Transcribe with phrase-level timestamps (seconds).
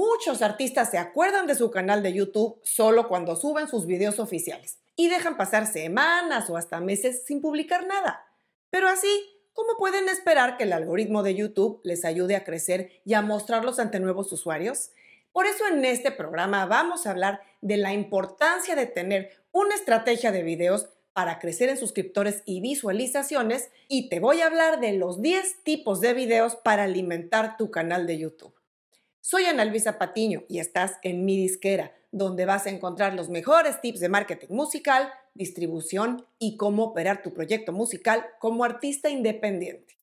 [0.00, 4.78] Muchos artistas se acuerdan de su canal de YouTube solo cuando suben sus videos oficiales
[4.96, 8.24] y dejan pasar semanas o hasta meses sin publicar nada.
[8.70, 9.10] Pero así,
[9.52, 13.78] ¿cómo pueden esperar que el algoritmo de YouTube les ayude a crecer y a mostrarlos
[13.78, 14.92] ante nuevos usuarios?
[15.32, 20.32] Por eso en este programa vamos a hablar de la importancia de tener una estrategia
[20.32, 25.20] de videos para crecer en suscriptores y visualizaciones y te voy a hablar de los
[25.20, 28.59] 10 tipos de videos para alimentar tu canal de YouTube.
[29.22, 33.78] Soy Ana Luisa Patiño y estás en mi disquera, donde vas a encontrar los mejores
[33.82, 39.98] tips de marketing musical, distribución y cómo operar tu proyecto musical como artista independiente.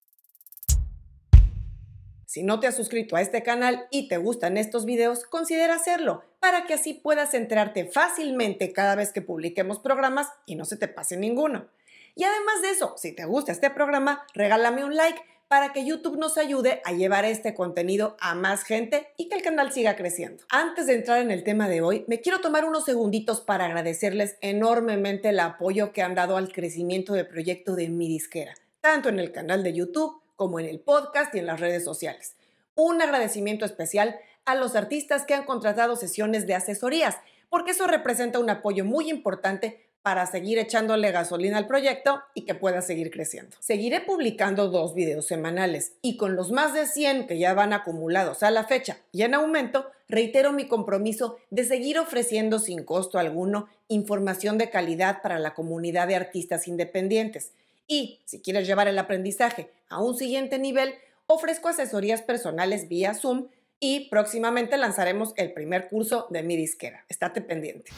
[2.28, 6.24] Si no te has suscrito a este canal y te gustan estos videos, considera hacerlo
[6.40, 10.88] para que así puedas enterarte fácilmente cada vez que publiquemos programas y no se te
[10.88, 11.68] pase ninguno.
[12.14, 16.18] Y además de eso, si te gusta este programa, regálame un like para que YouTube
[16.18, 20.44] nos ayude a llevar este contenido a más gente y que el canal siga creciendo.
[20.50, 24.38] Antes de entrar en el tema de hoy, me quiero tomar unos segunditos para agradecerles
[24.42, 29.20] enormemente el apoyo que han dado al crecimiento del proyecto de mi disquera, tanto en
[29.20, 32.36] el canal de YouTube como en el podcast y en las redes sociales.
[32.76, 37.18] Un agradecimiento especial a los artistas que han contratado sesiones de asesorías,
[37.50, 42.56] porque eso representa un apoyo muy importante para seguir echándole gasolina al proyecto y que
[42.56, 43.58] pueda seguir creciendo.
[43.60, 48.44] Seguiré publicando dos videos semanales y con los más de 100 que ya van acumulados
[48.44, 53.68] a la fecha y en aumento, reitero mi compromiso de seguir ofreciendo sin costo alguno
[53.90, 57.52] información de calidad para la comunidad de artistas independientes
[57.88, 63.48] y, si quieres llevar el aprendizaje a un siguiente nivel, ofrezco asesorías personales vía Zoom
[63.80, 67.06] y próximamente lanzaremos el primer curso de mi disquera.
[67.10, 67.92] Estate pendiente.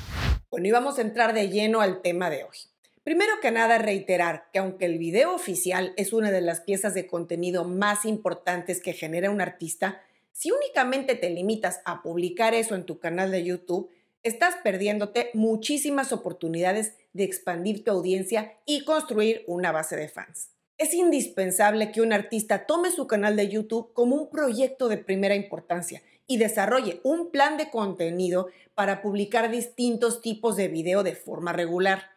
[0.52, 2.58] Bueno, y vamos a entrar de lleno al tema de hoy.
[3.04, 7.06] Primero que nada, reiterar que aunque el video oficial es una de las piezas de
[7.06, 10.02] contenido más importantes que genera un artista,
[10.34, 13.92] si únicamente te limitas a publicar eso en tu canal de YouTube,
[14.24, 20.50] estás perdiéndote muchísimas oportunidades de expandir tu audiencia y construir una base de fans.
[20.80, 25.36] Es indispensable que un artista tome su canal de YouTube como un proyecto de primera
[25.36, 31.52] importancia y desarrolle un plan de contenido para publicar distintos tipos de video de forma
[31.54, 32.12] regular.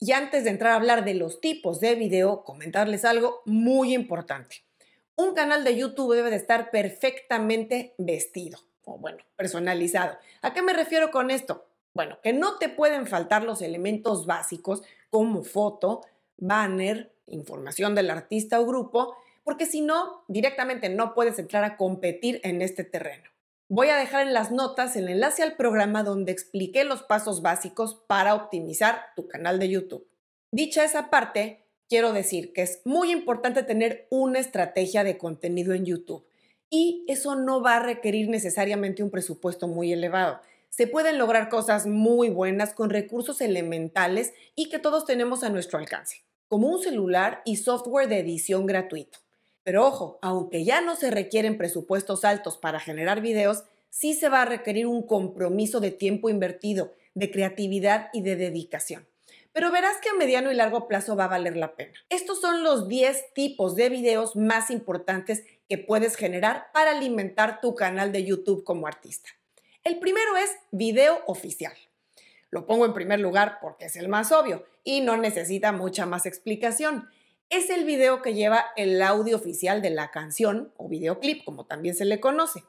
[0.00, 4.64] Y antes de entrar a hablar de los tipos de video, comentarles algo muy importante.
[5.16, 10.16] Un canal de YouTube debe de estar perfectamente vestido o bueno, personalizado.
[10.40, 11.66] ¿A qué me refiero con esto?
[11.92, 16.00] Bueno, que no te pueden faltar los elementos básicos como foto,
[16.38, 19.14] banner, información del artista o grupo,
[19.44, 23.28] porque si no, directamente no puedes entrar a competir en este terreno.
[23.70, 28.02] Voy a dejar en las notas el enlace al programa donde expliqué los pasos básicos
[28.06, 30.08] para optimizar tu canal de YouTube.
[30.50, 35.84] Dicha esa parte, quiero decir que es muy importante tener una estrategia de contenido en
[35.84, 36.24] YouTube
[36.70, 40.40] y eso no va a requerir necesariamente un presupuesto muy elevado.
[40.70, 45.78] Se pueden lograr cosas muy buenas con recursos elementales y que todos tenemos a nuestro
[45.78, 49.18] alcance, como un celular y software de edición gratuito.
[49.68, 54.40] Pero ojo, aunque ya no se requieren presupuestos altos para generar videos, sí se va
[54.40, 59.06] a requerir un compromiso de tiempo invertido, de creatividad y de dedicación.
[59.52, 61.92] Pero verás que a mediano y largo plazo va a valer la pena.
[62.08, 67.74] Estos son los 10 tipos de videos más importantes que puedes generar para alimentar tu
[67.74, 69.28] canal de YouTube como artista.
[69.84, 71.74] El primero es video oficial.
[72.50, 76.24] Lo pongo en primer lugar porque es el más obvio y no necesita mucha más
[76.24, 77.10] explicación.
[77.50, 81.94] Es el video que lleva el audio oficial de la canción o videoclip, como también
[81.94, 82.62] se le conoce.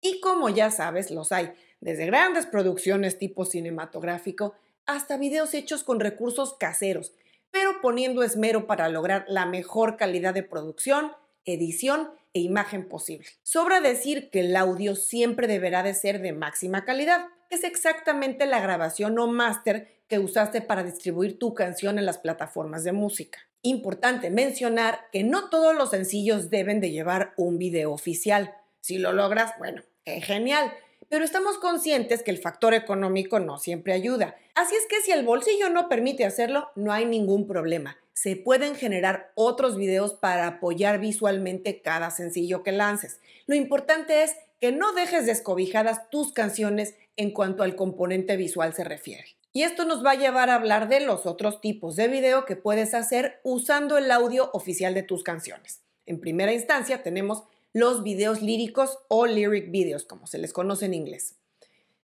[0.00, 4.54] Y como ya sabes, los hay desde grandes producciones tipo cinematográfico
[4.86, 7.12] hasta videos hechos con recursos caseros,
[7.50, 11.10] pero poniendo esmero para lograr la mejor calidad de producción,
[11.44, 13.26] edición e imagen posible.
[13.42, 18.60] Sobra decir que el audio siempre deberá de ser de máxima calidad, es exactamente la
[18.60, 23.40] grabación o máster que usaste para distribuir tu canción en las plataformas de música.
[23.62, 28.54] Importante mencionar que no todos los sencillos deben de llevar un video oficial.
[28.80, 30.72] Si lo logras, bueno, es genial,
[31.10, 34.36] pero estamos conscientes que el factor económico no siempre ayuda.
[34.54, 38.74] Así es que si el bolsillo no permite hacerlo, no hay ningún problema se pueden
[38.74, 43.18] generar otros videos para apoyar visualmente cada sencillo que lances.
[43.46, 48.84] Lo importante es que no dejes descobijadas tus canciones en cuanto al componente visual se
[48.84, 49.24] refiere.
[49.54, 52.56] Y esto nos va a llevar a hablar de los otros tipos de video que
[52.56, 55.80] puedes hacer usando el audio oficial de tus canciones.
[56.04, 60.94] En primera instancia tenemos los videos líricos o lyric videos, como se les conoce en
[60.94, 61.36] inglés.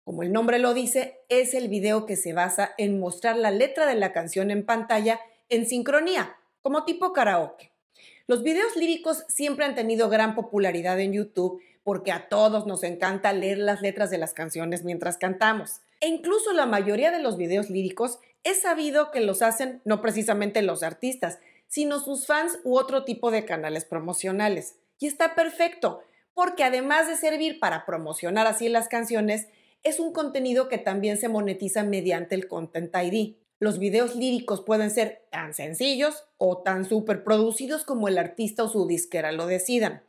[0.05, 3.87] Como el nombre lo dice, es el video que se basa en mostrar la letra
[3.87, 7.71] de la canción en pantalla en sincronía, como tipo karaoke.
[8.27, 13.33] Los videos líricos siempre han tenido gran popularidad en YouTube porque a todos nos encanta
[13.33, 15.81] leer las letras de las canciones mientras cantamos.
[16.01, 20.63] E incluso la mayoría de los videos líricos es sabido que los hacen no precisamente
[20.63, 21.39] los artistas,
[21.69, 24.77] sino sus fans u otro tipo de canales promocionales.
[25.03, 29.49] Y está perfecto, porque además de servir para promocionar así las canciones,
[29.83, 33.35] es un contenido que también se monetiza mediante el Content ID.
[33.59, 38.87] Los videos líricos pueden ser tan sencillos o tan superproducidos como el artista o su
[38.87, 40.05] disquera lo decidan.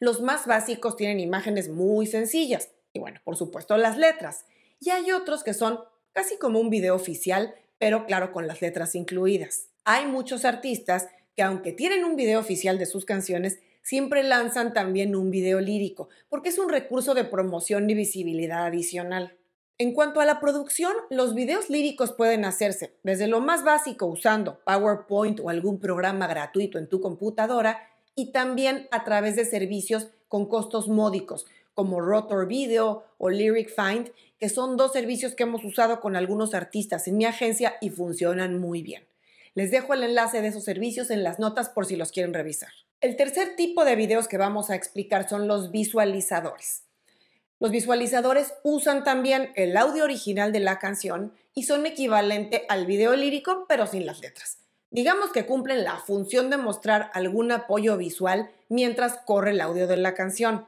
[0.00, 4.44] Los más básicos tienen imágenes muy sencillas y bueno, por supuesto las letras.
[4.80, 5.80] Y hay otros que son
[6.12, 9.70] casi como un video oficial, pero claro, con las letras incluidas.
[9.86, 15.14] Hay muchos artistas que aunque tienen un video oficial de sus canciones, siempre lanzan también
[15.14, 19.36] un video lírico, porque es un recurso de promoción y visibilidad adicional.
[19.78, 24.58] En cuanto a la producción, los videos líricos pueden hacerse desde lo más básico usando
[24.64, 27.78] PowerPoint o algún programa gratuito en tu computadora
[28.16, 34.10] y también a través de servicios con costos módicos como Rotor Video o Lyric Find,
[34.40, 38.58] que son dos servicios que hemos usado con algunos artistas en mi agencia y funcionan
[38.58, 39.06] muy bien.
[39.56, 42.68] Les dejo el enlace de esos servicios en las notas por si los quieren revisar.
[43.00, 46.82] El tercer tipo de videos que vamos a explicar son los visualizadores.
[47.58, 53.16] Los visualizadores usan también el audio original de la canción y son equivalente al video
[53.16, 54.58] lírico, pero sin las letras.
[54.90, 59.96] Digamos que cumplen la función de mostrar algún apoyo visual mientras corre el audio de
[59.96, 60.66] la canción.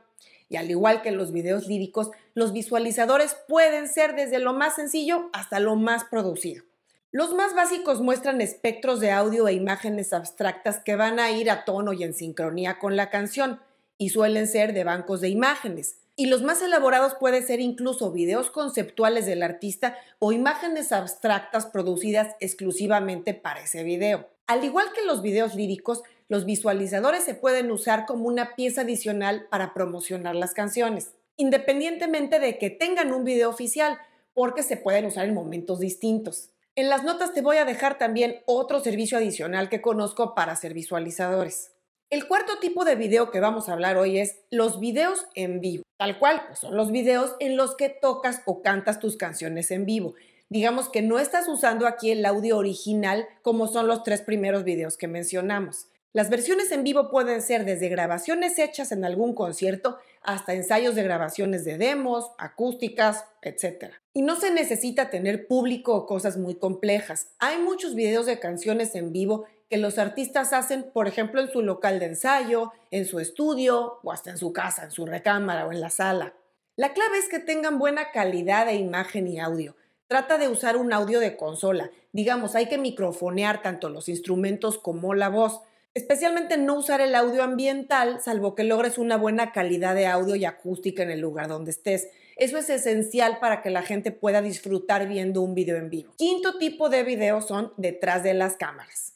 [0.49, 5.29] Y al igual que los videos líricos, los visualizadores pueden ser desde lo más sencillo
[5.35, 6.65] hasta lo más producido.
[7.11, 11.65] Los más básicos muestran espectros de audio e imágenes abstractas que van a ir a
[11.65, 13.61] tono y en sincronía con la canción
[13.97, 15.97] y suelen ser de bancos de imágenes.
[16.17, 22.37] Y los más elaborados pueden ser incluso videos conceptuales del artista o imágenes abstractas producidas
[22.41, 24.29] exclusivamente para ese video.
[24.47, 29.47] Al igual que los videos líricos, los visualizadores se pueden usar como una pieza adicional
[29.49, 33.99] para promocionar las canciones, independientemente de que tengan un video oficial,
[34.35, 36.51] porque se pueden usar en momentos distintos.
[36.79, 40.75] En las notas te voy a dejar también otro servicio adicional que conozco para hacer
[40.75, 41.73] visualizadores.
[42.09, 45.83] El cuarto tipo de video que vamos a hablar hoy es los videos en vivo.
[45.97, 49.87] Tal cual, pues son los videos en los que tocas o cantas tus canciones en
[49.87, 50.15] vivo.
[50.51, 54.97] Digamos que no estás usando aquí el audio original como son los tres primeros videos
[54.97, 55.89] que mencionamos.
[56.15, 61.03] Las versiones en vivo pueden ser desde grabaciones hechas en algún concierto hasta ensayos de
[61.03, 63.93] grabaciones de demos, acústicas, etc.
[64.15, 67.29] Y no se necesita tener público o cosas muy complejas.
[67.39, 71.61] Hay muchos videos de canciones en vivo que los artistas hacen, por ejemplo, en su
[71.61, 75.73] local de ensayo, en su estudio o hasta en su casa, en su recámara o
[75.73, 76.33] en la sala.
[76.75, 79.77] La clave es que tengan buena calidad de imagen y audio.
[80.07, 81.91] Trata de usar un audio de consola.
[82.13, 85.61] Digamos, hay que microfonear tanto los instrumentos como la voz.
[85.99, 90.45] Especialmente no usar el audio ambiental, salvo que logres una buena calidad de audio y
[90.45, 92.07] acústica en el lugar donde estés.
[92.37, 96.15] Eso es esencial para que la gente pueda disfrutar viendo un video en vivo.
[96.17, 99.15] Quinto tipo de video son detrás de las cámaras.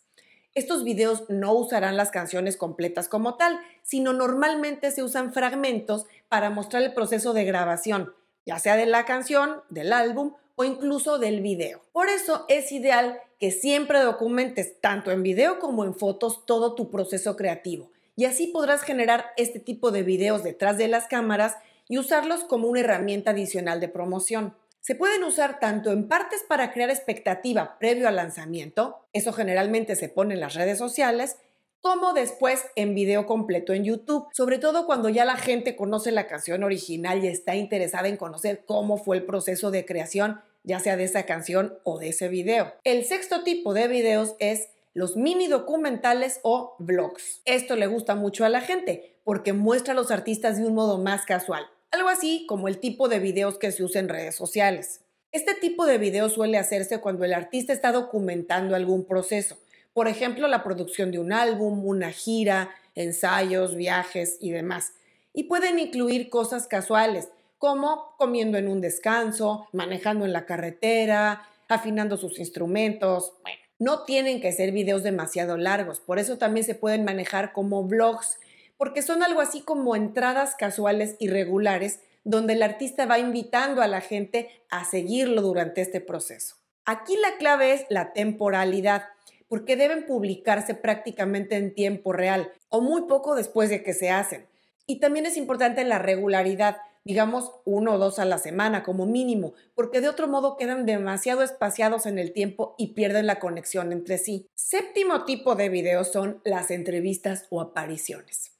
[0.56, 6.50] Estos videos no usarán las canciones completas como tal, sino normalmente se usan fragmentos para
[6.50, 8.12] mostrar el proceso de grabación,
[8.44, 11.82] ya sea de la canción, del álbum o incluso del video.
[11.92, 16.90] Por eso es ideal que siempre documentes tanto en video como en fotos todo tu
[16.90, 21.56] proceso creativo y así podrás generar este tipo de videos detrás de las cámaras
[21.88, 24.54] y usarlos como una herramienta adicional de promoción.
[24.80, 30.08] Se pueden usar tanto en partes para crear expectativa previo al lanzamiento, eso generalmente se
[30.08, 31.36] pone en las redes sociales,
[31.82, 36.26] como después en video completo en YouTube, sobre todo cuando ya la gente conoce la
[36.26, 40.96] canción original y está interesada en conocer cómo fue el proceso de creación, ya sea
[40.96, 42.72] de esa canción o de ese video.
[42.84, 47.42] El sexto tipo de videos es los mini documentales o vlogs.
[47.44, 50.98] Esto le gusta mucho a la gente porque muestra a los artistas de un modo
[50.98, 55.02] más casual algo así como el tipo de videos que se usa en redes sociales.
[55.30, 59.58] Este tipo de video suele hacerse cuando el artista está documentando algún proceso,
[59.94, 64.92] por ejemplo, la producción de un álbum, una gira, ensayos, viajes y demás.
[65.32, 72.16] Y pueden incluir cosas casuales, como comiendo en un descanso, manejando en la carretera, afinando
[72.16, 73.34] sus instrumentos.
[73.42, 77.84] Bueno, no tienen que ser videos demasiado largos, por eso también se pueden manejar como
[77.84, 78.38] vlogs
[78.82, 83.86] porque son algo así como entradas casuales y regulares donde el artista va invitando a
[83.86, 86.56] la gente a seguirlo durante este proceso.
[86.84, 89.04] Aquí la clave es la temporalidad,
[89.52, 94.46] porque deben publicarse prácticamente en tiempo real o muy poco después de que se hacen.
[94.86, 99.52] Y también es importante la regularidad, digamos uno o dos a la semana como mínimo,
[99.74, 104.16] porque de otro modo quedan demasiado espaciados en el tiempo y pierden la conexión entre
[104.16, 104.48] sí.
[104.54, 108.52] Séptimo tipo de videos son las entrevistas o apariciones.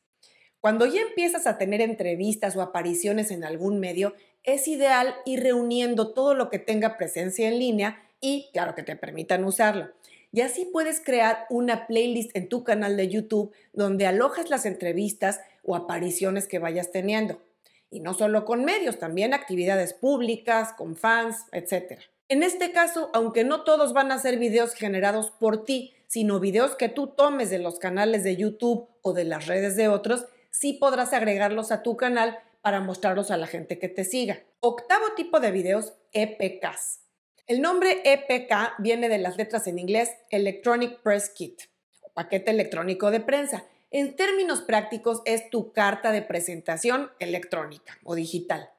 [0.60, 6.12] Cuando ya empiezas a tener entrevistas o apariciones en algún medio, es ideal ir reuniendo
[6.12, 9.88] todo lo que tenga presencia en línea y, claro, que te permitan usarlo.
[10.32, 15.40] Y así puedes crear una playlist en tu canal de YouTube donde alojes las entrevistas
[15.62, 17.42] o apariciones que vayas teniendo.
[17.90, 22.00] Y no solo con medios, también actividades públicas, con fans, etc.
[22.28, 26.76] En este caso, aunque no todos van a ser videos generados por ti, sino videos
[26.76, 30.72] que tú tomes de los canales de YouTube o de las redes de otros, sí
[30.72, 34.40] podrás agregarlos a tu canal para mostrarlos a la gente que te siga.
[34.60, 37.01] Octavo tipo de videos, EPKs.
[37.46, 41.62] El nombre EPK viene de las letras en inglés Electronic Press Kit,
[42.02, 43.64] o paquete electrónico de prensa.
[43.90, 48.70] En términos prácticos es tu carta de presentación electrónica o digital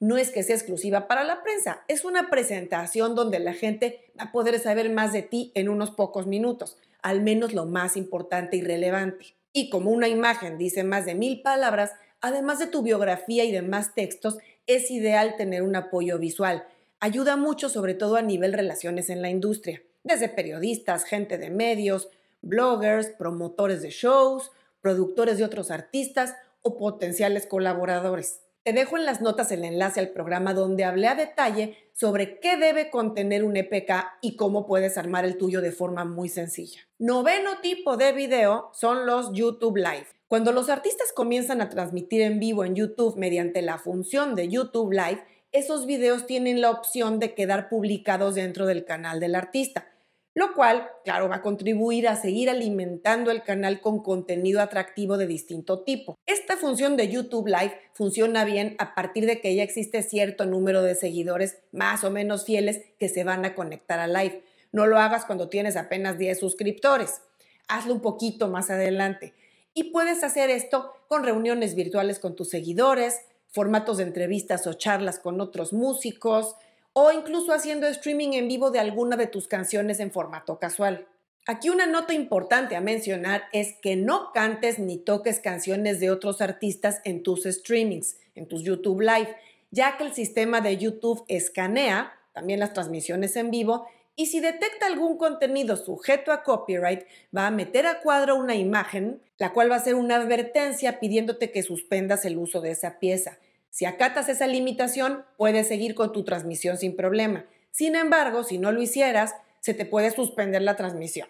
[0.00, 4.24] no es que sea exclusiva para la prensa, es una presentación donde la gente va
[4.24, 8.56] a poder saber más de ti en unos pocos minutos, al menos lo más importante
[8.56, 9.34] y relevante.
[9.52, 13.94] Y como una imagen dice más de mil palabras, además de tu biografía y demás
[13.94, 16.64] textos, es ideal tener un apoyo visual.
[17.02, 22.10] Ayuda mucho sobre todo a nivel relaciones en la industria, desde periodistas, gente de medios,
[22.42, 24.52] bloggers, promotores de shows,
[24.82, 28.42] productores de otros artistas o potenciales colaboradores.
[28.64, 32.58] Te dejo en las notas el enlace al programa donde hablé a detalle sobre qué
[32.58, 36.80] debe contener un EPK y cómo puedes armar el tuyo de forma muy sencilla.
[36.98, 40.06] Noveno tipo de video son los YouTube Live.
[40.28, 44.92] Cuando los artistas comienzan a transmitir en vivo en YouTube mediante la función de YouTube
[44.92, 49.86] Live, esos videos tienen la opción de quedar publicados dentro del canal del artista
[50.34, 55.26] lo cual, claro, va a contribuir a seguir alimentando el canal con contenido atractivo de
[55.26, 56.16] distinto tipo.
[56.24, 60.82] Esta función de YouTube Live funciona bien a partir de que ya existe cierto número
[60.82, 64.44] de seguidores más o menos fieles que se van a conectar a live.
[64.70, 67.22] No lo hagas cuando tienes apenas 10 suscriptores.
[67.66, 69.34] Hazlo un poquito más adelante.
[69.74, 73.20] Y puedes hacer esto con reuniones virtuales con tus seguidores,
[73.52, 76.56] formatos de entrevistas o charlas con otros músicos,
[76.92, 81.06] o incluso haciendo streaming en vivo de alguna de tus canciones en formato casual.
[81.46, 86.40] Aquí una nota importante a mencionar es que no cantes ni toques canciones de otros
[86.40, 89.34] artistas en tus streamings, en tus YouTube Live,
[89.70, 93.86] ya que el sistema de YouTube escanea también las transmisiones en vivo
[94.16, 97.04] y si detecta algún contenido sujeto a copyright,
[97.36, 101.50] va a meter a cuadro una imagen, la cual va a ser una advertencia pidiéndote
[101.50, 103.38] que suspendas el uso de esa pieza.
[103.70, 107.46] Si acatas esa limitación, puedes seguir con tu transmisión sin problema.
[107.70, 111.28] Sin embargo, si no lo hicieras, se te puede suspender la transmisión.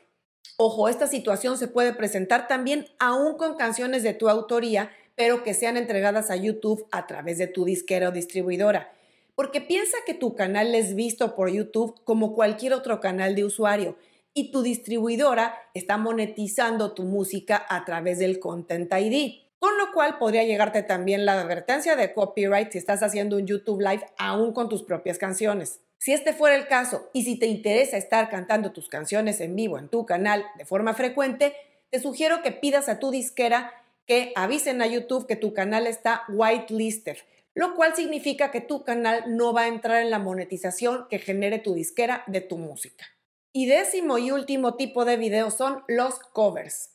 [0.56, 5.54] Ojo, esta situación se puede presentar también aún con canciones de tu autoría, pero que
[5.54, 8.92] sean entregadas a YouTube a través de tu disquera o distribuidora.
[9.40, 13.96] Porque piensa que tu canal es visto por YouTube como cualquier otro canal de usuario
[14.34, 20.18] y tu distribuidora está monetizando tu música a través del Content ID con lo cual
[20.18, 24.68] podría llegarte también la advertencia de copyright si estás haciendo un YouTube Live aún con
[24.68, 25.80] tus propias canciones.
[25.96, 29.78] Si este fuera el caso y si te interesa estar cantando tus canciones en vivo
[29.78, 31.54] en tu canal de forma frecuente,
[31.88, 33.72] te sugiero que pidas a tu disquera
[34.04, 37.16] que avisen a YouTube que tu canal está whitelisted,
[37.54, 41.58] lo cual significa que tu canal no va a entrar en la monetización que genere
[41.58, 43.06] tu disquera de tu música.
[43.52, 46.90] Y décimo y último tipo de videos son los covers.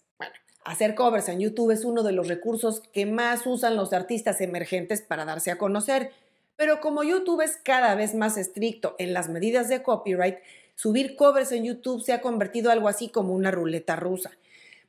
[0.63, 5.01] Hacer covers en YouTube es uno de los recursos que más usan los artistas emergentes
[5.01, 6.11] para darse a conocer,
[6.55, 10.37] pero como YouTube es cada vez más estricto en las medidas de copyright,
[10.75, 14.31] subir covers en YouTube se ha convertido algo así como una ruleta rusa,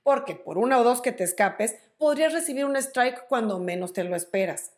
[0.03, 4.05] porque por una o dos que te escapes, podrías recibir un strike cuando menos te
[4.05, 4.73] lo esperas.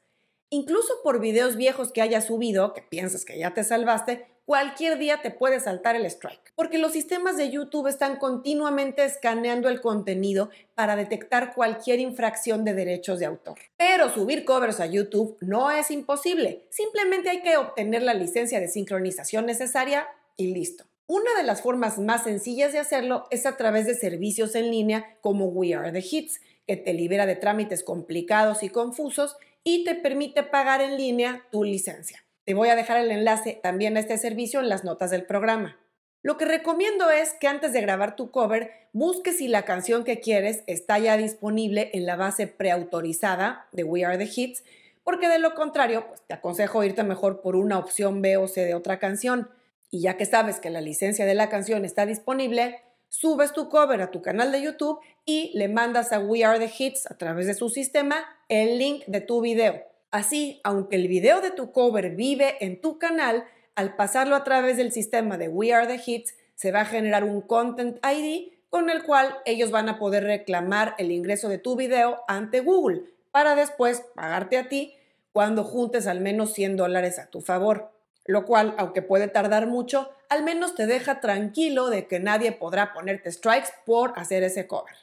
[0.51, 5.21] Incluso por videos viejos que hayas subido, que piensas que ya te salvaste, cualquier día
[5.21, 10.49] te puede saltar el strike, porque los sistemas de YouTube están continuamente escaneando el contenido
[10.75, 13.59] para detectar cualquier infracción de derechos de autor.
[13.77, 18.69] Pero subir covers a YouTube no es imposible, simplemente hay que obtener la licencia de
[18.69, 20.85] sincronización necesaria y listo.
[21.07, 25.19] Una de las formas más sencillas de hacerlo es a través de servicios en línea
[25.21, 29.37] como We Are the Hits, que te libera de trámites complicados y confusos
[29.75, 32.25] y te permite pagar en línea tu licencia.
[32.47, 35.77] Te voy a dejar el enlace también a este servicio en las notas del programa.
[36.23, 40.21] Lo que recomiendo es que antes de grabar tu cover, busques si la canción que
[40.21, 44.65] quieres está ya disponible en la base preautorizada de We Are the Hits,
[45.05, 48.65] porque de lo contrario, pues, te aconsejo irte mejor por una opción B o C
[48.65, 49.51] de otra canción.
[49.91, 54.01] Y ya que sabes que la licencia de la canción está disponible, subes tu cover
[54.01, 57.47] a tu canal de YouTube y le mandas a We Are the Hits a través
[57.47, 59.83] de su sistema el link de tu video.
[60.11, 64.77] Así, aunque el video de tu cover vive en tu canal, al pasarlo a través
[64.77, 68.91] del sistema de We Are the Hits, se va a generar un Content ID con
[68.91, 73.55] el cual ellos van a poder reclamar el ingreso de tu video ante Google, para
[73.55, 74.95] después pagarte a ti
[75.33, 77.93] cuando juntes al menos 100 dólares a tu favor,
[78.29, 82.93] lo cual, aunque puede tardar mucho, al menos te deja tranquilo de que nadie podrá
[82.93, 84.95] ponerte strikes por hacer ese cover.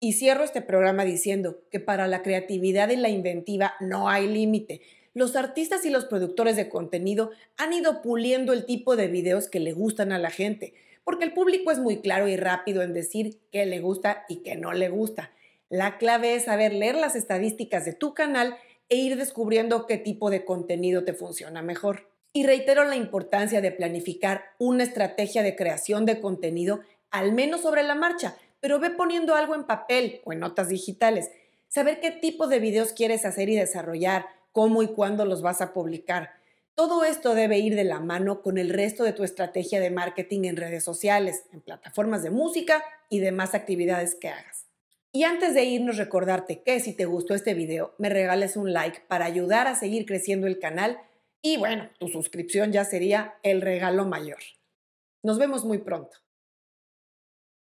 [0.00, 4.80] Y cierro este programa diciendo que para la creatividad y la inventiva no hay límite.
[5.12, 9.60] Los artistas y los productores de contenido han ido puliendo el tipo de videos que
[9.60, 10.72] le gustan a la gente,
[11.04, 14.56] porque el público es muy claro y rápido en decir qué le gusta y qué
[14.56, 15.30] no le gusta.
[15.68, 18.56] La clave es saber leer las estadísticas de tu canal
[18.88, 22.11] e ir descubriendo qué tipo de contenido te funciona mejor.
[22.32, 27.82] Y reitero la importancia de planificar una estrategia de creación de contenido al menos sobre
[27.82, 31.30] la marcha, pero ve poniendo algo en papel o en notas digitales.
[31.68, 35.72] Saber qué tipo de videos quieres hacer y desarrollar, cómo y cuándo los vas a
[35.72, 36.30] publicar.
[36.74, 40.44] Todo esto debe ir de la mano con el resto de tu estrategia de marketing
[40.44, 44.66] en redes sociales, en plataformas de música y demás actividades que hagas.
[45.12, 49.00] Y antes de irnos, recordarte que si te gustó este video, me regales un like
[49.08, 50.98] para ayudar a seguir creciendo el canal
[51.42, 54.38] y bueno, tu suscripción ya sería el regalo mayor.
[55.22, 56.21] Nos vemos muy pronto.